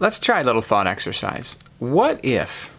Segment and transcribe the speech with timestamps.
[0.00, 1.58] Let's try a little thought exercise.
[1.80, 2.70] What if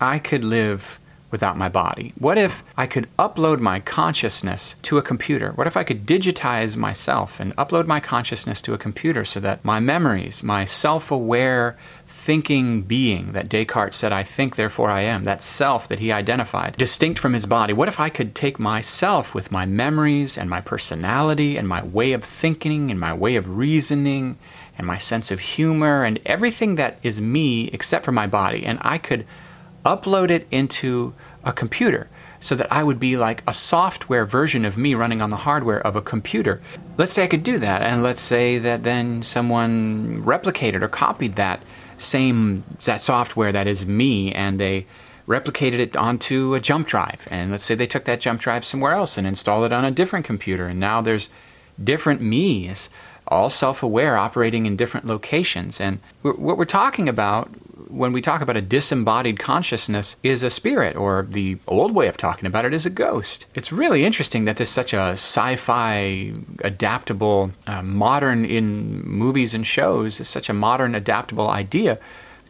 [0.00, 0.98] I could live
[1.30, 2.12] without my body?
[2.18, 5.52] What if I could upload my consciousness to a computer?
[5.52, 9.64] What if I could digitize myself and upload my consciousness to a computer so that
[9.64, 15.24] my memories, my self aware thinking being that Descartes said, I think, therefore I am,
[15.24, 19.34] that self that he identified, distinct from his body, what if I could take myself
[19.34, 23.56] with my memories and my personality and my way of thinking and my way of
[23.56, 24.38] reasoning
[24.76, 28.78] and my sense of humor and everything that is me except for my body, and
[28.82, 29.26] I could
[29.84, 32.08] upload it into a computer
[32.40, 35.80] so that I would be like a software version of me running on the hardware
[35.80, 36.60] of a computer.
[36.96, 41.36] Let's say I could do that, and let's say that then someone replicated or copied
[41.36, 41.62] that
[41.98, 44.86] same that software that is me, and they
[45.28, 47.28] replicated it onto a jump drive.
[47.30, 49.90] And let's say they took that jump drive somewhere else and installed it on a
[49.90, 51.28] different computer, and now there's
[51.82, 52.88] different me's,
[53.28, 55.78] all self aware, operating in different locations.
[55.78, 57.50] And what we're talking about
[57.90, 62.16] when we talk about a disembodied consciousness is a spirit, or the old way of
[62.16, 63.46] talking about it is a ghost.
[63.54, 66.32] It's really interesting that this such a sci fi,
[66.62, 71.98] adaptable, uh, modern in movies and shows, is such a modern, adaptable idea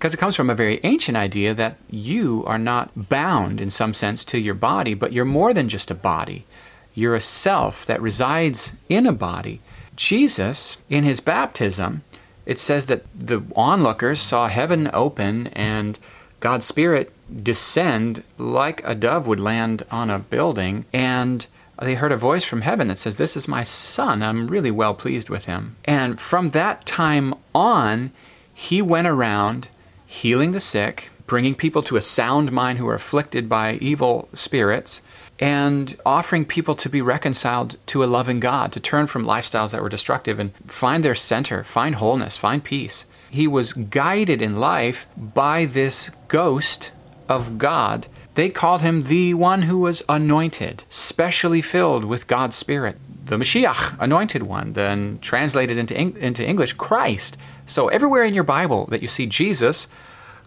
[0.00, 3.92] because it comes from a very ancient idea that you are not bound in some
[3.92, 6.46] sense to your body, but you're more than just a body.
[6.94, 9.60] You're a self that resides in a body.
[9.96, 12.02] Jesus, in his baptism,
[12.50, 15.96] it says that the onlookers saw heaven open and
[16.40, 17.12] God's Spirit
[17.44, 21.46] descend like a dove would land on a building, and
[21.80, 24.24] they heard a voice from heaven that says, This is my son.
[24.24, 25.76] I'm really well pleased with him.
[25.84, 28.10] And from that time on,
[28.52, 29.68] he went around
[30.04, 35.02] healing the sick, bringing people to a sound mind who are afflicted by evil spirits,
[35.40, 39.82] and offering people to be reconciled to a loving God, to turn from lifestyles that
[39.82, 43.06] were destructive and find their center, find wholeness, find peace.
[43.30, 46.92] He was guided in life by this ghost
[47.28, 48.06] of God.
[48.34, 52.98] They called him the one who was anointed, specially filled with God's Spirit.
[53.24, 57.36] The Mashiach, anointed one, then translated into, into English, Christ.
[57.64, 59.88] So everywhere in your Bible that you see Jesus,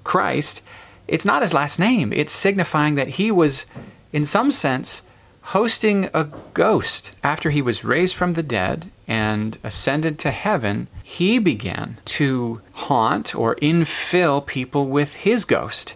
[0.03, 0.61] Christ,
[1.07, 2.13] it's not his last name.
[2.13, 3.65] It's signifying that he was
[4.13, 5.01] in some sense,
[5.41, 7.11] hosting a ghost.
[7.23, 13.35] After he was raised from the dead and ascended to heaven, he began to haunt
[13.35, 15.95] or infill people with his ghost.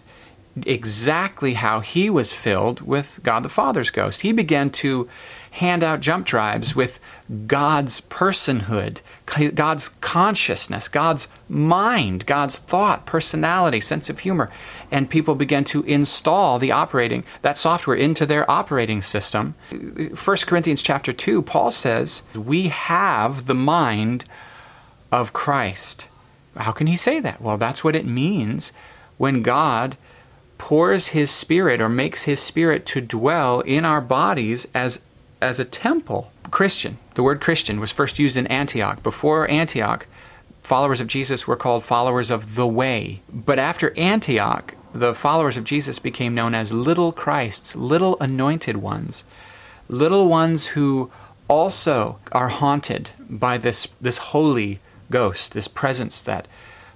[0.66, 4.22] Exactly how he was filled with God the Father's ghost.
[4.22, 5.08] He began to
[5.50, 7.00] hand out jump drives with
[7.46, 9.00] God's personhood,
[9.54, 14.48] God's consciousness, God's mind, God's thought, personality, sense of humor.
[14.90, 19.54] And people began to install the operating, that software into their operating system.
[19.70, 20.14] 1
[20.46, 24.24] Corinthians chapter 2, Paul says, We have the mind
[25.10, 26.08] of Christ.
[26.56, 27.40] How can he say that?
[27.40, 28.72] Well, that's what it means
[29.16, 29.96] when God
[30.58, 35.00] pours his spirit or makes his spirit to dwell in our bodies as
[35.40, 36.32] as a temple.
[36.50, 39.02] Christian, the word Christian was first used in Antioch.
[39.02, 40.06] Before Antioch,
[40.62, 43.20] followers of Jesus were called followers of the way.
[43.32, 49.24] But after Antioch, the followers of Jesus became known as little Christs, little anointed ones,
[49.88, 51.10] little ones who
[51.46, 54.80] also are haunted by this, this holy
[55.10, 56.48] ghost, this presence that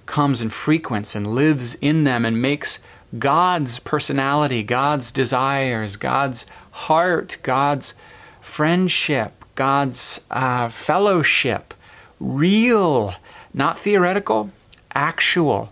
[0.05, 2.79] comes and frequents and lives in them and makes
[3.17, 7.93] God's personality, God's desires, God's heart, God's
[8.41, 11.73] friendship, God's uh, fellowship,
[12.19, 13.13] real,
[13.53, 14.51] not theoretical,
[14.93, 15.71] actual.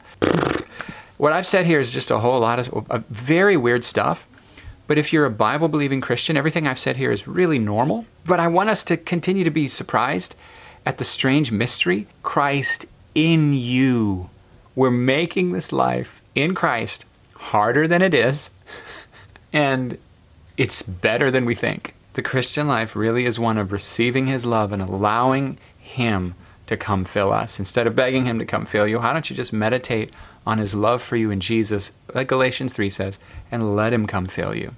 [1.18, 4.28] What I've said here is just a whole lot of, of very weird stuff.
[4.88, 8.06] But if you're a Bible believing Christian, everything I've said here is really normal.
[8.26, 10.36] But I want us to continue to be surprised
[10.86, 12.86] at the strange mystery Christ
[13.16, 14.30] in you.
[14.76, 17.06] We're making this life in Christ
[17.42, 18.52] harder than it is,
[19.52, 19.98] and
[20.58, 21.96] it's better than we think.
[22.14, 26.36] The Christian life really is one of receiving His love and allowing Him
[26.68, 27.60] to come fill us.
[27.60, 30.16] Instead of begging Him to come fill you, why don't you just meditate
[30.46, 33.20] on His love for you in Jesus, like Galatians 3 says,
[33.52, 34.76] and let Him come fill you?